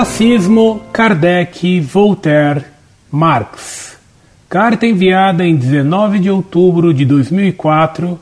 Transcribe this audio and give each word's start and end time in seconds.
Racismo, 0.00 0.80
Kardec, 0.94 1.78
Voltaire, 1.80 2.64
Marx. 3.12 3.98
Carta 4.48 4.86
enviada 4.86 5.46
em 5.46 5.54
19 5.54 6.18
de 6.18 6.30
outubro 6.30 6.94
de 6.94 7.04
2004, 7.04 8.18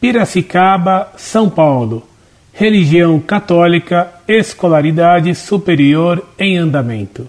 Piracicaba, 0.00 1.08
São 1.18 1.50
Paulo. 1.50 2.08
Religião 2.54 3.20
católica, 3.20 4.10
escolaridade 4.26 5.34
superior 5.34 6.26
em 6.38 6.56
andamento. 6.56 7.28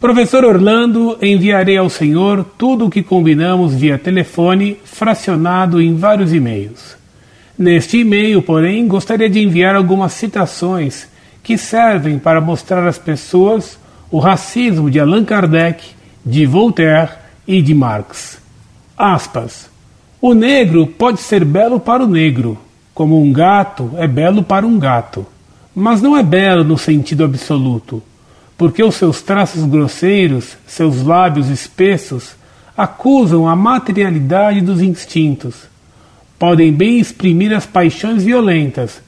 Professor 0.00 0.42
Orlando, 0.42 1.18
enviarei 1.20 1.76
ao 1.76 1.90
senhor 1.90 2.42
tudo 2.56 2.86
o 2.86 2.90
que 2.90 3.02
combinamos 3.02 3.74
via 3.74 3.98
telefone, 3.98 4.78
fracionado 4.82 5.78
em 5.78 5.94
vários 5.94 6.32
e-mails. 6.32 6.96
Neste 7.58 7.98
e-mail, 7.98 8.40
porém, 8.40 8.88
gostaria 8.88 9.28
de 9.28 9.40
enviar 9.40 9.76
algumas 9.76 10.14
citações 10.14 11.12
que 11.44 11.56
servem 11.56 12.18
para 12.18 12.40
mostrar 12.40 12.84
às 12.88 12.98
pessoas 12.98 13.78
o 14.10 14.18
racismo 14.18 14.90
de 14.90 14.98
Allan 14.98 15.24
Kardec, 15.24 15.84
de 16.26 16.44
Voltaire 16.44 17.12
e 17.46 17.62
de 17.62 17.72
Marx. 17.72 18.40
Aspas. 18.98 19.70
O 20.20 20.34
negro 20.34 20.88
pode 20.88 21.20
ser 21.20 21.44
belo 21.44 21.78
para 21.78 22.02
o 22.02 22.08
negro, 22.08 22.58
como 22.92 23.22
um 23.22 23.32
gato 23.32 23.92
é 23.96 24.08
belo 24.08 24.42
para 24.42 24.66
um 24.66 24.76
gato, 24.76 25.24
mas 25.72 26.02
não 26.02 26.16
é 26.16 26.22
belo 26.24 26.64
no 26.64 26.76
sentido 26.76 27.22
absoluto 27.22 28.02
porque 28.56 28.82
os 28.82 28.94
seus 28.94 29.20
traços 29.20 29.64
grosseiros, 29.64 30.56
seus 30.66 31.02
lábios 31.02 31.48
espessos, 31.48 32.36
acusam 32.76 33.48
a 33.48 33.56
materialidade 33.56 34.60
dos 34.60 34.80
instintos. 34.80 35.54
Podem 36.38 36.72
bem 36.72 36.98
exprimir 36.98 37.52
as 37.52 37.66
paixões 37.66 38.24
violentas, 38.24 39.00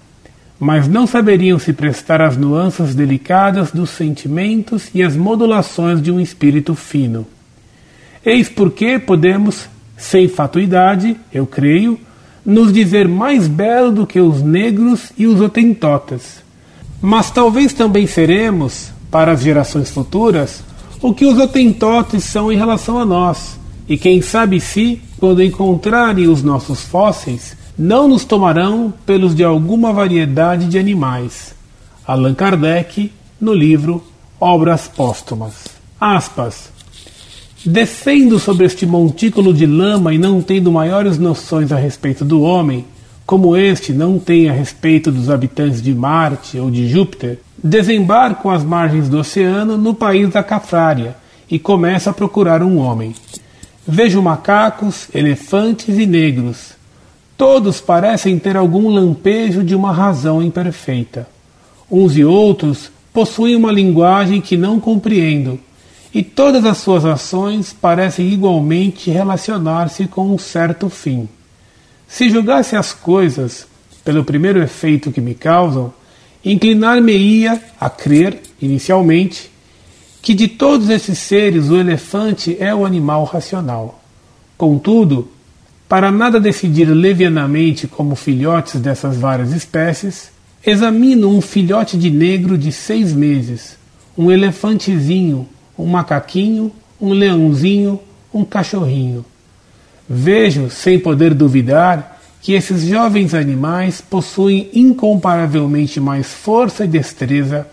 mas 0.59 0.89
não 0.89 1.07
saberiam 1.07 1.59
se 1.59 1.73
prestar 1.73 2.21
às 2.21 2.37
nuances 2.37 2.95
delicadas 2.95 3.71
dos 3.71 3.91
sentimentos 3.91 4.89
e 4.95 5.03
às 5.03 5.15
modulações 5.15 6.01
de 6.01 6.11
um 6.11 6.19
espírito 6.19 6.75
fino. 6.75 7.27
Eis 8.25 8.48
porque 8.48 8.98
podemos, 8.98 9.69
sem 9.97 10.29
fatuidade, 10.29 11.17
eu 11.33 11.47
creio, 11.47 11.98
nos 12.45 12.73
dizer 12.73 13.07
mais 13.07 13.47
belo 13.47 13.93
do 13.93 14.07
que 14.07 14.21
os 14.21 14.43
negros 14.43 15.13
e 15.19 15.27
os 15.27 15.41
otentotas. 15.41 16.43
Mas 17.03 17.31
talvez 17.31 17.73
também 17.73 18.07
seremos, 18.07 18.91
para 19.11 19.33
as 19.33 19.43
gerações 19.43 19.91
futuras 19.91 20.65
o 21.01 21.13
que 21.13 21.27
os 21.27 21.39
otentotes 21.39 22.25
são 22.25 22.51
em 22.51 22.57
relação 22.57 22.98
a 22.98 23.05
nós. 23.05 23.59
E 23.89 23.97
quem 23.97 24.20
sabe 24.20 24.61
se, 24.61 25.01
quando 25.19 25.43
encontrarem 25.43 26.27
os 26.27 26.43
nossos 26.43 26.83
fósseis, 26.83 27.57
não 27.79 28.09
nos 28.09 28.25
tomarão 28.25 28.93
pelos 29.05 29.35
de 29.35 29.45
alguma 29.45 29.93
variedade 29.93 30.67
de 30.67 30.79
animais. 30.79 31.55
Allan 32.07 32.35
Kardec, 32.35 33.13
no 33.41 33.53
livro 33.53 34.03
Obras 34.41 34.89
Póstumas. 34.89 35.67
Aspas. 36.01 36.71
Descendo 37.65 38.39
sobre 38.39 38.65
este 38.65 38.87
montículo 38.87 39.53
de 39.53 39.67
lama 39.67 40.15
e 40.15 40.19
não 40.19 40.41
tendo 40.41 40.71
maiores 40.71 41.19
noções 41.19 41.73
a 41.73 41.77
respeito 41.77 42.25
do 42.25 42.43
homem, 42.43 42.85
como 43.27 43.57
este 43.57 43.93
não 43.93 44.19
tem 44.21 44.49
a 44.49 44.53
respeito 44.53 45.11
dos 45.11 45.29
habitantes 45.29 45.83
de 45.83 45.93
Marte 45.93 46.59
ou 46.59 46.71
de 46.71 46.89
Júpiter, 46.89 47.41
desembarcam 47.63 48.53
às 48.53 48.63
margens 48.63 49.09
do 49.09 49.19
oceano 49.19 49.77
no 49.77 49.93
país 49.93 50.31
da 50.31 50.45
Cafrária 50.45 51.17
e 51.51 51.59
começa 51.59 52.11
a 52.11 52.15
procurar 52.15 52.63
um 52.63 52.79
homem. 52.79 53.15
Vejo 53.87 54.23
macacos, 54.23 55.09
elefantes 55.13 55.99
e 55.99 56.07
negros. 56.07 56.76
Todos 57.37 57.81
parecem 57.81 58.39
ter 58.39 58.56
algum 58.56 58.89
lampejo 58.89 59.62
de 59.62 59.75
uma 59.75 59.92
razão 59.92 60.42
imperfeita. 60.42 61.29
Uns 61.91 62.17
e 62.17 62.25
outros 62.25 62.91
possuem 63.13 63.55
uma 63.55 63.70
linguagem 63.70 64.41
que 64.41 64.57
não 64.57 64.80
compreendo, 64.80 65.61
e 66.13 66.23
todas 66.23 66.64
as 66.64 66.79
suas 66.79 67.05
ações 67.05 67.74
parecem 67.74 68.33
igualmente 68.33 69.11
relacionar-se 69.11 70.07
com 70.07 70.35
um 70.35 70.39
certo 70.39 70.89
fim. 70.89 71.29
Se 72.08 72.30
julgasse 72.30 72.74
as 72.74 72.92
coisas 72.92 73.67
pelo 74.05 74.24
primeiro 74.24 74.63
efeito 74.63 75.13
que 75.13 75.20
me 75.20 75.35
causam, 75.35 75.92
inclinar-me-ia 76.45 77.61
a 77.79 77.91
crer, 77.91 78.41
inicialmente, 78.63 79.51
que 80.23 80.33
de 80.33 80.48
todos 80.48 80.89
esses 80.89 81.18
seres 81.18 81.68
o 81.68 81.77
elefante 81.77 82.57
é 82.58 82.74
o 82.74 82.86
animal 82.86 83.24
racional. 83.24 84.03
Contudo, 84.57 85.29
para 85.89 86.11
nada 86.11 86.41
decidir 86.41 86.86
levianamente 86.86 87.86
como 87.86 88.17
filhotes 88.17 88.80
dessas 88.80 89.17
várias 89.17 89.52
espécies, 89.52 90.30
examino 90.64 91.30
um 91.30 91.41
filhote 91.41 91.97
de 91.97 92.11
negro 92.11 92.58
de 92.58 92.73
seis 92.73 93.13
meses, 93.13 93.77
um 94.19 94.30
elefantezinho, 94.30 95.48
um 95.79 95.86
macaquinho, 95.86 96.73
um 97.01 97.11
leãozinho, 97.11 98.01
um 98.35 98.45
cachorrinho. 98.45 99.24
Vejo, 100.08 100.70
sem 100.70 100.98
poder 100.98 101.35
duvidar, 101.35 102.20
que 102.41 102.53
esses 102.53 102.83
jovens 102.83 103.35
animais 103.35 104.01
possuem 104.01 104.70
incomparavelmente 104.73 106.01
mais 106.01 106.33
força 106.33 106.85
e 106.85 106.89
destreza, 106.89 107.67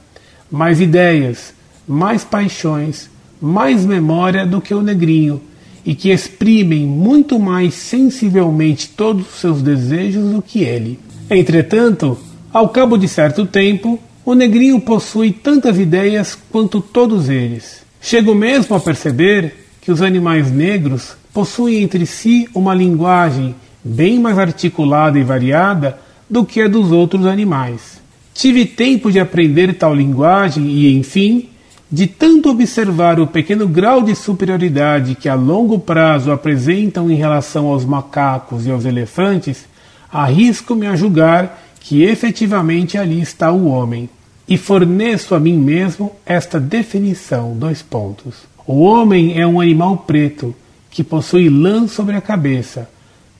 mais 0.51 0.79
ideias, 0.79 1.53
mais 1.87 2.23
paixões, 2.23 3.09
mais 3.41 3.85
memória 3.85 4.45
do 4.45 4.61
que 4.61 4.73
o 4.73 4.81
negrinho, 4.81 5.41
e 5.85 5.93
que 5.93 6.11
exprimem 6.11 6.85
muito 6.85 7.39
mais 7.39 7.73
sensivelmente 7.73 8.89
todos 8.89 9.27
os 9.27 9.39
seus 9.39 9.61
desejos 9.61 10.31
do 10.31 10.41
que 10.41 10.63
ele. 10.63 10.99
Entretanto, 11.29 12.17
ao 12.51 12.69
cabo 12.69 12.97
de 12.97 13.07
certo 13.07 13.45
tempo, 13.45 13.99
o 14.25 14.33
negrinho 14.33 14.79
possui 14.79 15.31
tantas 15.31 15.77
ideias 15.77 16.37
quanto 16.51 16.79
todos 16.79 17.29
eles. 17.29 17.81
Chego 18.01 18.33
mesmo 18.33 18.75
a 18.75 18.79
perceber 18.79 19.53
que 19.81 19.91
os 19.91 20.01
animais 20.01 20.51
negros 20.51 21.15
possuem 21.33 21.83
entre 21.83 22.05
si 22.05 22.47
uma 22.53 22.73
linguagem 22.73 23.55
bem 23.83 24.19
mais 24.19 24.37
articulada 24.37 25.19
e 25.19 25.23
variada 25.23 25.99
do 26.29 26.45
que 26.45 26.61
a 26.61 26.67
dos 26.67 26.91
outros 26.91 27.25
animais. 27.25 28.01
Tive 28.33 28.65
tempo 28.65 29.11
de 29.11 29.19
aprender 29.19 29.73
tal 29.75 29.93
linguagem 29.93 30.65
e, 30.67 30.97
enfim, 30.97 31.49
de 31.93 32.07
tanto 32.07 32.49
observar 32.49 33.19
o 33.19 33.27
pequeno 33.27 33.67
grau 33.67 34.01
de 34.01 34.15
superioridade 34.15 35.13
que 35.13 35.29
a 35.29 35.35
longo 35.35 35.77
prazo 35.77 36.31
apresentam 36.31 37.11
em 37.11 37.13
relação 37.13 37.67
aos 37.67 37.85
macacos 37.85 38.65
e 38.65 38.71
aos 38.71 38.83
elefantes, 38.83 39.65
arrisco-me 40.11 40.87
a 40.87 40.95
julgar 40.95 41.61
que 41.79 42.01
efetivamente 42.01 42.97
ali 42.97 43.21
está 43.21 43.51
o 43.51 43.67
homem. 43.67 44.09
E 44.47 44.57
forneço 44.57 45.35
a 45.35 45.39
mim 45.39 45.55
mesmo 45.55 46.11
esta 46.25 46.59
definição: 46.59 47.55
dois 47.55 47.83
pontos. 47.83 48.37
O 48.65 48.79
homem 48.79 49.39
é 49.39 49.45
um 49.45 49.61
animal 49.61 49.97
preto 49.97 50.55
que 50.89 51.03
possui 51.03 51.47
lã 51.47 51.87
sobre 51.87 52.15
a 52.15 52.21
cabeça, 52.21 52.89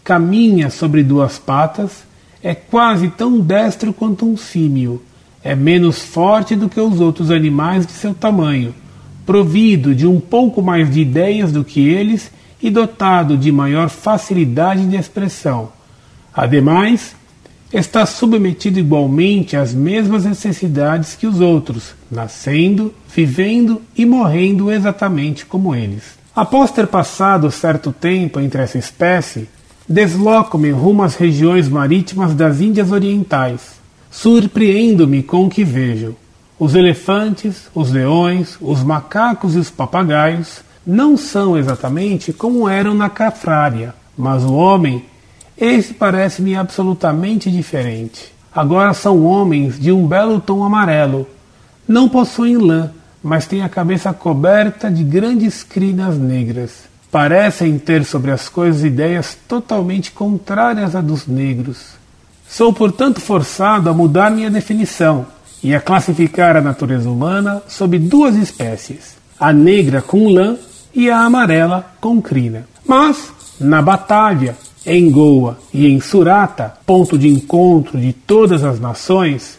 caminha 0.03 0.70
sobre 0.70 1.02
duas 1.02 1.40
patas, 1.40 2.03
é 2.44 2.53
quase 2.53 3.09
tão 3.09 3.40
destro 3.40 3.91
quanto 3.91 4.28
um 4.28 4.38
símio, 4.38 5.02
é 5.43 5.55
menos 5.55 6.01
forte 6.01 6.55
do 6.55 6.69
que 6.69 6.79
os 6.79 6.99
outros 6.99 7.29
animais 7.29 7.85
de 7.85 7.91
seu 7.91 8.13
tamanho, 8.13 8.73
provido 9.25 9.93
de 9.93 10.07
um 10.07 10.19
pouco 10.19 10.61
mais 10.61 10.91
de 10.91 11.01
ideias 11.01 11.51
do 11.51 11.63
que 11.63 11.87
eles 11.87 12.31
e 12.61 12.69
dotado 12.69 13.37
de 13.37 13.51
maior 13.51 13.89
facilidade 13.89 14.85
de 14.85 14.95
expressão. 14.95 15.69
Ademais, 16.33 17.15
está 17.71 18.05
submetido 18.05 18.79
igualmente 18.79 19.57
às 19.57 19.73
mesmas 19.73 20.25
necessidades 20.25 21.15
que 21.15 21.27
os 21.27 21.41
outros, 21.41 21.93
nascendo, 22.09 22.93
vivendo 23.13 23.81
e 23.95 24.05
morrendo 24.05 24.71
exatamente 24.71 25.45
como 25.45 25.75
eles. 25.75 26.17
Após 26.35 26.71
ter 26.71 26.87
passado 26.87 27.51
certo 27.51 27.91
tempo 27.91 28.39
entre 28.39 28.61
essa 28.61 28.77
espécie, 28.77 29.47
Desloco-me 29.87 30.72
rumo 30.72 31.03
às 31.03 31.16
regiões 31.16 31.67
marítimas 31.67 32.34
das 32.34 32.61
Índias 32.61 32.91
Orientais. 32.91 33.83
Surpreendo-me 34.13 35.21
com 35.21 35.45
o 35.45 35.49
que 35.49 35.65
vejo. 35.65 36.15
Os 36.57 36.75
elefantes, 36.75 37.63
os 37.75 37.91
leões, 37.91 38.57
os 38.61 38.81
macacos 38.81 39.55
e 39.55 39.59
os 39.59 39.69
papagaios 39.69 40.61
não 40.87 41.17
são 41.17 41.57
exatamente 41.57 42.31
como 42.31 42.69
eram 42.69 42.93
na 42.93 43.09
Cafrária, 43.09 43.93
mas 44.17 44.43
o 44.43 44.53
homem, 44.53 45.03
esse 45.57 45.93
parece-me 45.93 46.55
absolutamente 46.55 47.51
diferente. 47.51 48.31
Agora 48.55 48.93
são 48.93 49.25
homens 49.25 49.77
de 49.77 49.91
um 49.91 50.07
belo 50.07 50.39
tom 50.39 50.63
amarelo. 50.63 51.27
Não 51.85 52.07
possuem 52.07 52.55
lã, 52.55 52.91
mas 53.21 53.47
têm 53.47 53.63
a 53.63 53.67
cabeça 53.67 54.13
coberta 54.13 54.89
de 54.89 55.03
grandes 55.03 55.63
crinas 55.63 56.17
negras 56.17 56.93
parecem 57.13 57.77
ter 57.77 58.03
sobre 58.05 58.31
as 58.31 58.49
coisas 58.49 58.83
ideias 58.83 59.37
totalmente 59.47 60.11
contrárias 60.11 60.95
à 60.95 60.99
dos 60.99 61.27
negros. 61.27 62.03
Sou, 62.47 62.72
portanto, 62.72 63.19
forçado 63.19 63.90
a 63.90 63.93
mudar 63.93 64.29
minha 64.29 64.49
definição 64.49 65.25
e 65.63 65.73
a 65.73 65.81
classificar 65.81 66.55
a 66.57 66.61
natureza 66.61 67.09
humana 67.09 67.63
sob 67.67 67.97
duas 67.97 68.35
espécies: 68.35 69.16
a 69.40 69.51
negra 69.51 70.01
com 70.01 70.28
lã 70.31 70.57
e 70.93 71.09
a 71.09 71.19
amarela 71.19 71.93
com 71.99 72.22
crina. 72.22 72.67
Mas, 72.85 73.31
na 73.59 73.81
Batávia, 73.81 74.55
em 74.85 75.09
Goa 75.09 75.57
e 75.73 75.87
em 75.87 75.99
Surata, 75.99 76.73
ponto 76.85 77.17
de 77.17 77.29
encontro 77.29 77.99
de 77.99 78.11
todas 78.11 78.63
as 78.63 78.79
nações, 78.79 79.57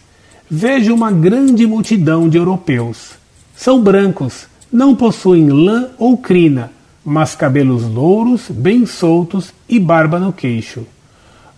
vejo 0.50 0.94
uma 0.94 1.10
grande 1.10 1.66
multidão 1.66 2.28
de 2.28 2.37
europeus. 2.37 3.12
São 3.56 3.82
brancos, 3.82 4.46
não 4.70 4.94
possuem 4.94 5.48
lã 5.48 5.88
ou 5.98 6.19
crina, 6.19 6.70
mas 7.04 7.34
cabelos 7.34 7.82
louros, 7.82 8.42
bem 8.50 8.84
soltos 8.87 9.52
e 9.69 9.78
barba 9.78 10.19
no 10.19 10.32
queixo. 10.32 10.87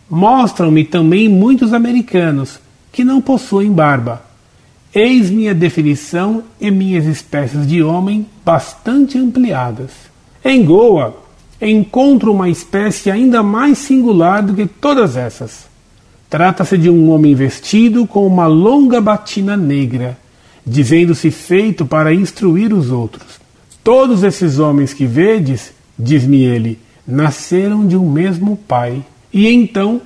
Mostram-me 0.08 0.84
também 0.84 1.28
muitos 1.28 1.72
americanos 1.72 2.60
que 2.92 3.04
não 3.04 3.20
possuem 3.20 3.72
barba. 3.72 4.24
Eis 4.94 5.30
minha 5.30 5.54
definição 5.54 6.42
e 6.60 6.70
minhas 6.70 7.04
espécies 7.04 7.66
de 7.66 7.82
homem 7.82 8.26
bastante 8.44 9.18
ampliadas. 9.18 9.90
Em 10.44 10.64
Goa, 10.64 11.16
encontro 11.60 12.32
uma 12.32 12.48
espécie 12.48 13.10
ainda 13.10 13.42
mais 13.42 13.78
singular 13.78 14.42
do 14.42 14.54
que 14.54 14.66
todas 14.66 15.16
essas. 15.16 15.66
Trata-se 16.30 16.78
de 16.78 16.88
um 16.88 17.10
homem 17.10 17.34
vestido 17.34 18.06
com 18.06 18.26
uma 18.26 18.46
longa 18.46 19.00
batina 19.00 19.56
negra, 19.56 20.16
dizendo-se 20.66 21.30
feito 21.30 21.84
para 21.84 22.14
instruir 22.14 22.72
os 22.72 22.90
outros. 22.90 23.40
Todos 23.82 24.22
esses 24.22 24.58
homens 24.58 24.92
que 24.92 25.06
vedes, 25.06 25.72
diz-me 25.98 26.42
ele, 26.42 26.78
nasceram 27.06 27.86
de 27.86 27.96
um 27.96 28.10
mesmo 28.10 28.56
pai. 28.56 29.04
E 29.36 29.48
então 29.48 30.00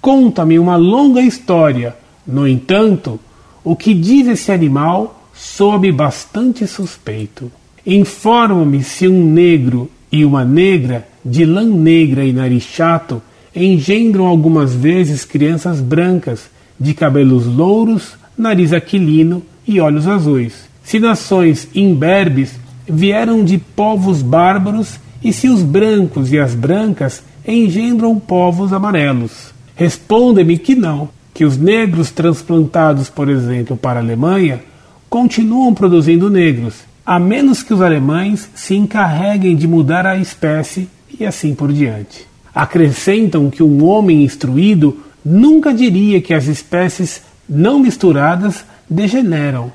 conta-me 0.00 0.58
uma 0.58 0.74
longa 0.74 1.20
história. 1.20 1.94
No 2.26 2.48
entanto, 2.48 3.20
o 3.62 3.76
que 3.76 3.94
diz 3.94 4.26
esse 4.26 4.50
animal 4.50 5.30
soa-me 5.32 5.92
bastante 5.92 6.66
suspeito. 6.66 7.52
Informa-me 7.86 8.82
se 8.82 9.06
um 9.06 9.30
negro 9.30 9.88
e 10.10 10.24
uma 10.24 10.44
negra, 10.44 11.06
de 11.24 11.44
lã 11.44 11.62
negra 11.62 12.24
e 12.24 12.32
nariz 12.32 12.64
chato, 12.64 13.22
engendram 13.54 14.26
algumas 14.26 14.74
vezes 14.74 15.24
crianças 15.24 15.80
brancas, 15.80 16.50
de 16.78 16.94
cabelos 16.94 17.46
louros, 17.46 18.16
nariz 18.36 18.72
aquilino 18.72 19.40
e 19.68 19.80
olhos 19.80 20.08
azuis. 20.08 20.68
Se 20.82 20.98
nações 20.98 21.68
imberbes 21.76 22.58
vieram 22.88 23.44
de 23.44 23.56
povos 23.56 24.20
bárbaros 24.20 24.98
e 25.22 25.32
se 25.32 25.48
os 25.48 25.62
brancos 25.62 26.32
e 26.32 26.40
as 26.40 26.56
brancas 26.56 27.22
engendram 27.46 28.18
povos 28.18 28.72
amarelos. 28.72 29.52
Responde-me 29.76 30.56
que 30.56 30.74
não, 30.74 31.08
que 31.32 31.44
os 31.44 31.56
negros 31.56 32.10
transplantados, 32.10 33.10
por 33.10 33.28
exemplo, 33.28 33.76
para 33.76 33.98
a 33.98 34.02
Alemanha, 34.02 34.62
continuam 35.10 35.74
produzindo 35.74 36.30
negros, 36.30 36.74
a 37.04 37.18
menos 37.18 37.62
que 37.62 37.74
os 37.74 37.82
alemães 37.82 38.48
se 38.54 38.74
encarreguem 38.74 39.56
de 39.56 39.68
mudar 39.68 40.06
a 40.06 40.16
espécie 40.16 40.88
e 41.18 41.26
assim 41.26 41.54
por 41.54 41.72
diante. 41.72 42.26
Acrescentam 42.54 43.50
que 43.50 43.62
um 43.62 43.84
homem 43.84 44.22
instruído 44.22 44.98
nunca 45.24 45.74
diria 45.74 46.20
que 46.20 46.32
as 46.32 46.46
espécies 46.46 47.22
não 47.48 47.78
misturadas 47.78 48.64
degeneram, 48.88 49.72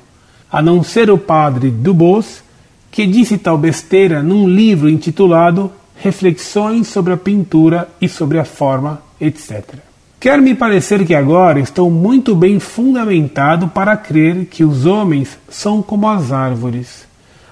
a 0.50 0.60
não 0.60 0.82
ser 0.82 1.10
o 1.10 1.18
padre 1.18 1.70
Dubos, 1.70 2.42
que 2.90 3.06
disse 3.06 3.38
tal 3.38 3.56
besteira 3.56 4.22
num 4.22 4.48
livro 4.48 4.88
intitulado 4.88 5.70
Reflexões 6.02 6.88
sobre 6.88 7.12
a 7.12 7.16
pintura 7.16 7.88
e 8.00 8.08
sobre 8.08 8.38
a 8.38 8.44
forma, 8.44 9.02
etc. 9.20 9.74
Quer 10.18 10.40
me 10.40 10.54
parecer 10.54 11.06
que 11.06 11.14
agora 11.14 11.60
estou 11.60 11.90
muito 11.90 12.34
bem 12.34 12.58
fundamentado 12.58 13.68
para 13.68 13.96
crer 13.96 14.46
que 14.46 14.64
os 14.64 14.86
homens 14.86 15.38
são 15.48 15.82
como 15.82 16.08
as 16.08 16.32
árvores, 16.32 17.06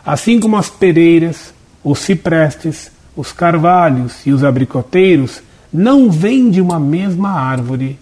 assim 0.04 0.40
como 0.40 0.56
as 0.56 0.70
pereiras, 0.70 1.52
os 1.84 1.98
ciprestes, 1.98 2.90
os 3.14 3.32
carvalhos 3.32 4.26
e 4.26 4.32
os 4.32 4.44
abricoteiros 4.44 5.42
não 5.72 6.10
vêm 6.10 6.50
de 6.50 6.60
uma 6.60 6.80
mesma 6.80 7.30
árvore. 7.30 7.98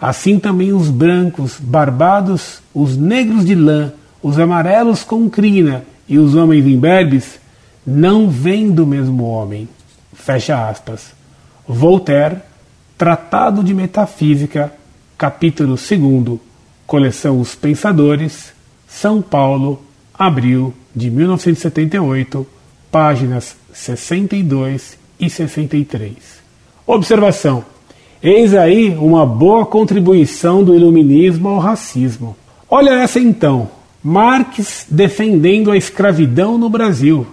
Assim 0.00 0.38
também 0.38 0.72
os 0.72 0.90
brancos, 0.90 1.58
barbados, 1.60 2.60
os 2.74 2.96
negros 2.96 3.44
de 3.44 3.54
lã, 3.54 3.92
os 4.22 4.38
amarelos 4.38 5.04
com 5.04 5.30
crina 5.30 5.84
e 6.08 6.18
os 6.18 6.34
homens 6.34 6.66
imberbes 6.66 7.38
não 7.86 8.28
vêm 8.28 8.70
do 8.70 8.86
mesmo 8.86 9.24
homem. 9.24 9.68
Fecha 10.16 10.68
aspas. 10.68 11.14
Voltaire, 11.68 12.38
Tratado 12.98 13.62
de 13.62 13.74
Metafísica, 13.74 14.72
capítulo 15.16 15.76
2, 15.76 16.40
coleção 16.86 17.40
Os 17.40 17.54
Pensadores, 17.54 18.52
São 18.88 19.20
Paulo, 19.20 19.82
abril 20.14 20.74
de 20.94 21.10
1978, 21.10 22.46
páginas 22.90 23.56
62 23.72 24.98
e 25.20 25.28
63. 25.28 26.16
Observação: 26.86 27.64
Eis 28.22 28.54
aí 28.54 28.96
uma 28.96 29.26
boa 29.26 29.66
contribuição 29.66 30.64
do 30.64 30.74
iluminismo 30.74 31.48
ao 31.48 31.58
racismo. 31.58 32.36
Olha 32.68 32.90
essa 33.02 33.20
então. 33.20 33.70
Marx 34.02 34.86
defendendo 34.88 35.70
a 35.70 35.76
escravidão 35.76 36.56
no 36.56 36.70
Brasil. 36.70 37.26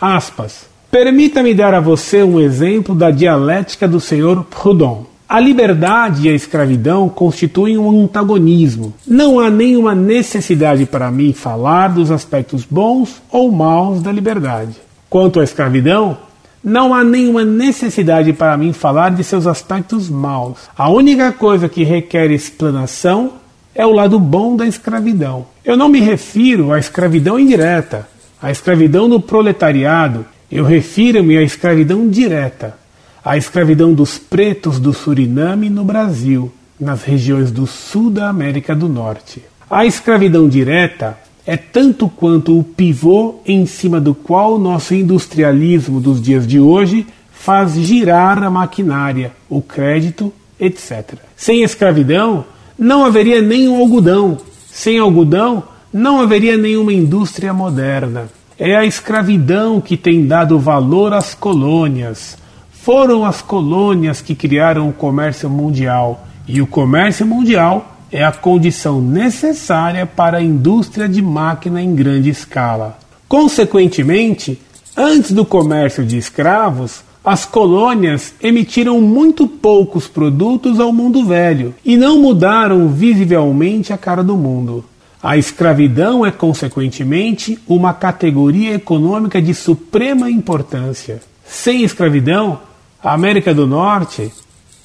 Aspas. 0.00 0.73
Permita-me 0.94 1.52
dar 1.54 1.74
a 1.74 1.80
você 1.80 2.22
um 2.22 2.38
exemplo 2.38 2.94
da 2.94 3.10
dialética 3.10 3.88
do 3.88 3.98
Sr. 3.98 4.44
Proudhon. 4.48 5.02
A 5.28 5.40
liberdade 5.40 6.28
e 6.28 6.30
a 6.30 6.32
escravidão 6.32 7.08
constituem 7.08 7.76
um 7.76 8.04
antagonismo. 8.04 8.94
Não 9.04 9.40
há 9.40 9.50
nenhuma 9.50 9.92
necessidade 9.92 10.86
para 10.86 11.10
mim 11.10 11.32
falar 11.32 11.88
dos 11.88 12.12
aspectos 12.12 12.64
bons 12.64 13.20
ou 13.28 13.50
maus 13.50 14.00
da 14.02 14.12
liberdade. 14.12 14.76
Quanto 15.10 15.40
à 15.40 15.42
escravidão, 15.42 16.16
não 16.62 16.94
há 16.94 17.02
nenhuma 17.02 17.44
necessidade 17.44 18.32
para 18.32 18.56
mim 18.56 18.72
falar 18.72 19.10
de 19.10 19.24
seus 19.24 19.48
aspectos 19.48 20.08
maus. 20.08 20.58
A 20.78 20.88
única 20.88 21.32
coisa 21.32 21.68
que 21.68 21.82
requer 21.82 22.30
explanação 22.30 23.32
é 23.74 23.84
o 23.84 23.92
lado 23.92 24.20
bom 24.20 24.54
da 24.54 24.64
escravidão. 24.64 25.44
Eu 25.64 25.76
não 25.76 25.88
me 25.88 25.98
refiro 25.98 26.72
à 26.72 26.78
escravidão 26.78 27.36
indireta, 27.36 28.06
à 28.40 28.52
escravidão 28.52 29.08
do 29.08 29.18
proletariado, 29.18 30.24
eu 30.54 30.64
refiro-me 30.64 31.36
à 31.36 31.42
escravidão 31.42 32.08
direta, 32.08 32.78
à 33.24 33.36
escravidão 33.36 33.92
dos 33.92 34.18
pretos 34.18 34.78
do 34.78 34.92
Suriname 34.92 35.68
no 35.68 35.84
Brasil, 35.84 36.52
nas 36.78 37.02
regiões 37.02 37.50
do 37.50 37.66
sul 37.66 38.08
da 38.08 38.28
América 38.28 38.72
do 38.72 38.88
Norte. 38.88 39.42
A 39.68 39.84
escravidão 39.84 40.48
direta 40.48 41.18
é 41.44 41.56
tanto 41.56 42.08
quanto 42.08 42.56
o 42.56 42.62
pivô 42.62 43.40
em 43.44 43.66
cima 43.66 44.00
do 44.00 44.14
qual 44.14 44.56
nosso 44.56 44.94
industrialismo 44.94 46.00
dos 46.00 46.22
dias 46.22 46.46
de 46.46 46.60
hoje 46.60 47.04
faz 47.32 47.74
girar 47.74 48.40
a 48.40 48.48
maquinária, 48.48 49.32
o 49.50 49.60
crédito, 49.60 50.32
etc. 50.60 51.14
Sem 51.36 51.64
escravidão, 51.64 52.44
não 52.78 53.04
haveria 53.04 53.42
nenhum 53.42 53.80
algodão. 53.80 54.38
Sem 54.70 55.00
algodão, 55.00 55.64
não 55.92 56.20
haveria 56.20 56.56
nenhuma 56.56 56.92
indústria 56.92 57.52
moderna. 57.52 58.28
É 58.58 58.76
a 58.76 58.84
escravidão 58.84 59.80
que 59.80 59.96
tem 59.96 60.26
dado 60.26 60.58
valor 60.60 61.12
às 61.12 61.34
colônias. 61.34 62.38
Foram 62.70 63.24
as 63.24 63.42
colônias 63.42 64.20
que 64.20 64.34
criaram 64.34 64.88
o 64.88 64.92
comércio 64.92 65.50
mundial, 65.50 66.24
e 66.46 66.62
o 66.62 66.66
comércio 66.66 67.26
mundial 67.26 67.96
é 68.12 68.22
a 68.22 68.30
condição 68.30 69.00
necessária 69.00 70.06
para 70.06 70.38
a 70.38 70.42
indústria 70.42 71.08
de 71.08 71.20
máquina 71.20 71.82
em 71.82 71.96
grande 71.96 72.30
escala. 72.30 72.96
Consequentemente, 73.26 74.60
antes 74.96 75.32
do 75.32 75.44
comércio 75.44 76.04
de 76.04 76.16
escravos, 76.16 77.02
as 77.24 77.44
colônias 77.44 78.34
emitiram 78.40 79.00
muito 79.00 79.48
poucos 79.48 80.06
produtos 80.06 80.78
ao 80.78 80.92
mundo 80.92 81.24
velho 81.24 81.74
e 81.84 81.96
não 81.96 82.20
mudaram 82.20 82.86
visivelmente 82.86 83.92
a 83.92 83.98
cara 83.98 84.22
do 84.22 84.36
mundo. 84.36 84.84
A 85.24 85.38
escravidão 85.38 86.26
é, 86.26 86.30
consequentemente, 86.30 87.58
uma 87.66 87.94
categoria 87.94 88.74
econômica 88.74 89.40
de 89.40 89.54
suprema 89.54 90.30
importância. 90.30 91.22
Sem 91.46 91.82
escravidão, 91.82 92.60
a 93.02 93.14
América 93.14 93.54
do 93.54 93.66
Norte, 93.66 94.30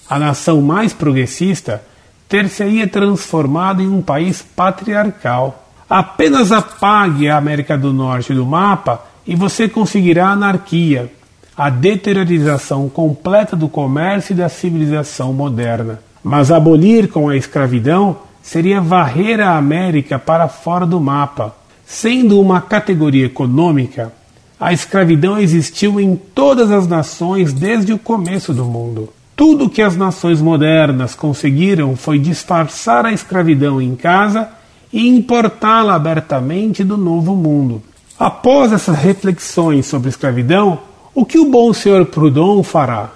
a 0.10 0.18
nação 0.18 0.62
mais 0.62 0.94
progressista, 0.94 1.84
ter-se-ia 2.30 2.88
transformado 2.88 3.82
em 3.82 3.90
um 3.90 4.02
país 4.02 4.42
patriarcal. 4.42 5.70
Apenas 5.90 6.54
apague 6.54 7.28
a 7.28 7.36
América 7.36 7.78
do 7.78 7.92
Norte 7.92 8.34
do 8.34 8.46
mapa 8.46 9.06
e 9.28 9.36
você 9.36 9.68
conseguirá 9.68 10.30
anarquia, 10.30 11.12
a 11.58 11.70
deteriorização 11.70 12.88
completa 12.88 13.58
do 13.58 13.68
comércio 13.68 14.32
e 14.32 14.38
da 14.38 14.48
civilização 14.48 15.34
moderna. 15.34 16.00
Mas 16.24 16.50
abolir 16.50 17.10
com 17.10 17.28
a 17.28 17.36
escravidão 17.36 18.29
seria 18.50 18.82
varrer 18.82 19.40
a 19.40 19.58
América 19.58 20.18
para 20.18 20.48
fora 20.48 20.84
do 20.84 21.00
mapa. 21.00 21.56
Sendo 21.86 22.42
uma 22.42 22.60
categoria 22.60 23.28
econômica, 23.28 24.12
a 24.60 24.74
escravidão 24.74 25.38
existiu 25.38 26.00
em 26.00 26.16
todas 26.16 26.72
as 26.72 26.88
nações 26.88 27.54
desde 27.54 27.94
o 27.94 28.00
começo 28.00 28.52
do 28.52 28.66
mundo. 28.66 29.14
Tudo 29.36 29.70
que 29.70 29.84
as 29.84 29.96
nações 29.96 30.42
modernas 30.42 31.14
conseguiram 31.14 31.96
foi 31.96 32.18
disfarçar 32.18 33.06
a 33.06 33.14
escravidão 33.14 33.80
em 33.80 33.96
casa 33.96 34.50
e 34.92 35.08
importá-la 35.08 35.94
abertamente 35.94 36.84
do 36.84 36.98
novo 36.98 37.36
mundo. 37.36 37.84
Após 38.18 38.74
essas 38.74 38.98
reflexões 38.98 39.86
sobre 39.86 40.10
escravidão, 40.10 40.80
o 41.14 41.24
que 41.24 41.38
o 41.38 41.52
bom 41.52 41.72
senhor 41.72 42.04
Proudhon 42.08 42.64
fará? 42.64 43.12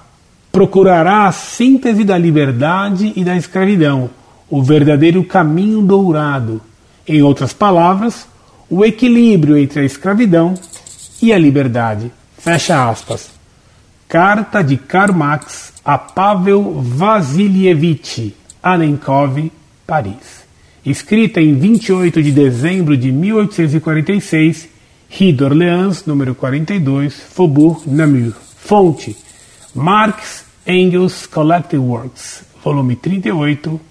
Procurará 0.52 1.26
a 1.26 1.32
síntese 1.32 2.04
da 2.04 2.20
liberdade 2.20 3.12
e 3.16 3.24
da 3.24 3.36
escravidão, 3.36 4.12
o 4.54 4.62
verdadeiro 4.62 5.24
caminho 5.24 5.82
dourado. 5.82 6.62
Em 7.08 7.24
outras 7.24 7.54
palavras, 7.54 8.28
o 8.70 8.86
equilíbrio 8.86 9.58
entre 9.58 9.80
a 9.80 9.84
escravidão 9.84 10.54
e 11.20 11.34
a 11.34 11.40
liberdade. 11.40 12.12
Fecha 12.38 12.88
aspas. 12.88 13.32
Carta 14.08 14.64
de 14.64 14.78
Karl 14.78 15.12
Marx 15.12 15.74
a 15.84 15.98
Pavel 15.98 16.80
Vassilievich 16.80 18.36
Anenkov, 18.62 19.52
Paris. 19.88 20.44
Escrita 20.86 21.42
em 21.42 21.56
28 21.56 22.22
de 22.22 22.32
dezembro 22.32 22.96
de 22.96 23.12
1846, 23.12 24.70
Rue 25.10 25.34
d'Orléans, 25.34 26.06
número 26.06 26.36
42, 26.36 27.16
Faubourg 27.16 27.82
Namur. 27.88 28.34
Fonte: 28.56 29.18
Marx 29.74 30.46
Engels 30.68 31.26
Collected 31.26 31.80
Works, 31.80 32.44
volume 32.64 32.96
38, 32.96 33.82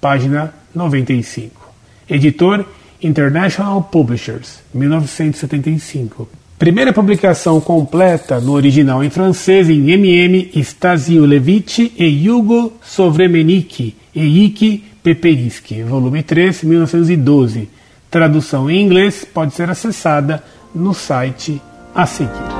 página 0.00 0.52
95. 0.74 1.72
Editor 2.08 2.64
International 3.02 3.82
Publishers, 3.82 4.60
1975. 4.74 6.28
Primeira 6.58 6.92
publicação 6.92 7.60
completa 7.60 8.40
no 8.40 8.52
original 8.52 9.04
em 9.04 9.10
francês 9.10 9.70
em 9.70 9.90
MM 9.90 10.50
Stasiulevich 10.56 11.92
e 11.96 12.28
Hugo 12.28 12.72
Sovremeniki 12.82 13.94
e 14.12 14.44
Ike 14.46 14.84
Peperiski, 15.02 15.82
volume 15.84 16.22
3, 16.24 16.64
1912. 16.64 17.68
Tradução 18.10 18.68
em 18.68 18.82
inglês 18.82 19.24
pode 19.24 19.54
ser 19.54 19.70
acessada 19.70 20.42
no 20.74 20.92
site 20.92 21.60
a 21.94 22.04
seguir. 22.06 22.57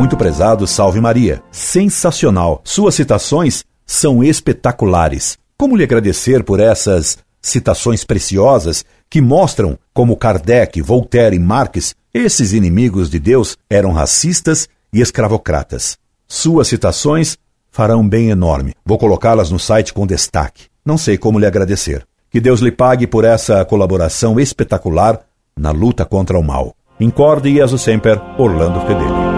Muito 0.00 0.16
prezado, 0.16 0.66
salve 0.66 0.98
Maria. 0.98 1.42
Sensacional. 1.52 2.62
Suas 2.64 2.94
citações 2.94 3.66
são 3.84 4.24
espetaculares. 4.24 5.36
Como 5.58 5.76
lhe 5.76 5.84
agradecer 5.84 6.42
por 6.42 6.58
essas 6.58 7.18
citações 7.42 8.02
preciosas 8.02 8.82
que 9.10 9.20
mostram 9.20 9.78
como 9.92 10.16
Kardec, 10.16 10.80
Voltaire 10.80 11.36
e 11.36 11.38
Marx, 11.38 11.94
esses 12.14 12.54
inimigos 12.54 13.10
de 13.10 13.18
Deus, 13.18 13.58
eram 13.68 13.92
racistas 13.92 14.70
e 14.90 15.02
escravocratas. 15.02 15.98
Suas 16.26 16.68
citações 16.68 17.36
farão 17.70 18.08
bem 18.08 18.30
enorme. 18.30 18.72
Vou 18.82 18.96
colocá-las 18.96 19.50
no 19.50 19.58
site 19.58 19.92
com 19.92 20.06
destaque. 20.06 20.64
Não 20.82 20.96
sei 20.96 21.18
como 21.18 21.38
lhe 21.38 21.44
agradecer. 21.44 22.06
Que 22.30 22.40
Deus 22.40 22.60
lhe 22.60 22.72
pague 22.72 23.06
por 23.06 23.22
essa 23.22 23.62
colaboração 23.66 24.40
espetacular 24.40 25.20
na 25.54 25.72
luta 25.72 26.06
contra 26.06 26.38
o 26.38 26.42
mal. 26.42 26.74
Incorde 26.98 27.50
e 27.50 27.78
sempre, 27.78 28.18
Orlando 28.38 28.80
Fedeli. 28.86 29.29